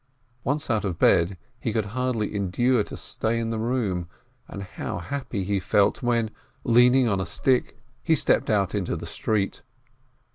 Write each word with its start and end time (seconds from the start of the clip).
Once 0.43 0.67
out 0.71 0.83
of 0.83 0.97
bed, 0.97 1.37
he 1.59 1.71
could 1.71 1.85
hardly 1.93 2.35
endure 2.35 2.83
to 2.83 2.97
stay 2.97 3.37
in 3.37 3.51
the 3.51 3.59
room, 3.59 4.07
and 4.47 4.63
how 4.63 4.97
happy 4.97 5.43
he 5.43 5.59
felt, 5.59 6.01
when, 6.01 6.31
leaning 6.63 7.07
on 7.07 7.21
a 7.21 7.25
stick, 7.27 7.77
he 8.01 8.15
stept 8.15 8.49
out 8.49 8.73
into 8.73 8.95
the 8.95 9.05
street! 9.05 9.61